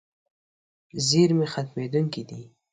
[1.07, 2.41] زیرمې ختمېدونکې دي.